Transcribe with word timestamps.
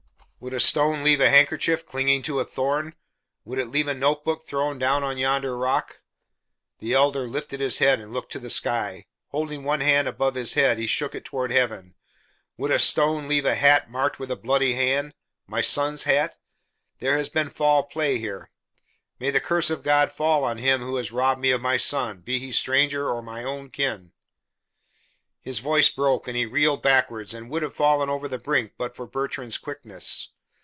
"Would 0.43 0.55
a 0.55 0.59
stone 0.59 1.03
leave 1.03 1.21
a 1.21 1.29
handkerchief 1.29 1.85
clinging 1.85 2.23
to 2.23 2.39
a 2.39 2.45
thorn? 2.45 2.95
Would 3.45 3.59
it 3.59 3.67
leave 3.69 3.87
a 3.87 3.93
notebook 3.93 4.43
thrown 4.43 4.79
down 4.79 5.03
on 5.03 5.19
yonder 5.19 5.55
rock?" 5.55 6.01
The 6.79 6.95
Elder 6.95 7.27
lifted 7.27 7.59
his 7.59 7.77
head 7.77 7.99
and 7.99 8.11
looked 8.11 8.31
to 8.31 8.39
the 8.39 8.49
sky: 8.49 9.05
holding 9.27 9.63
one 9.63 9.81
hand 9.81 10.07
above 10.07 10.33
his 10.33 10.55
head 10.55 10.79
he 10.79 10.87
shook 10.87 11.13
it 11.13 11.25
toward 11.25 11.51
heaven. 11.51 11.93
"Would 12.57 12.71
a 12.71 12.79
stone 12.79 13.27
leave 13.27 13.45
a 13.45 13.53
hat 13.53 13.91
marked 13.91 14.17
with 14.17 14.31
a 14.31 14.35
bloody 14.35 14.73
hand 14.73 15.13
my 15.45 15.61
son's 15.61 16.05
hat? 16.05 16.39
There 16.97 17.17
has 17.17 17.29
been 17.29 17.51
foul 17.51 17.83
play 17.83 18.17
here. 18.17 18.49
May 19.19 19.29
the 19.29 19.39
curse 19.39 19.69
of 19.69 19.83
God 19.83 20.11
fall 20.11 20.43
on 20.43 20.57
him 20.57 20.81
who 20.81 20.95
has 20.95 21.11
robbed 21.11 21.39
me 21.39 21.51
of 21.51 21.61
my 21.61 21.77
son, 21.77 22.21
be 22.21 22.39
he 22.39 22.51
stranger 22.51 23.07
or 23.11 23.21
my 23.21 23.43
own 23.43 23.69
kin." 23.69 24.11
His 25.43 25.57
voice 25.57 25.89
broke 25.89 26.27
and 26.27 26.37
he 26.37 26.45
reeled 26.45 26.83
backward 26.83 27.33
and 27.33 27.49
would 27.49 27.63
have 27.63 27.73
fallen 27.73 28.09
over 28.09 28.27
the 28.27 28.37
brink 28.37 28.73
but 28.77 28.95
for 28.95 29.07
Bertrand's 29.07 29.57
quickness. 29.57 30.29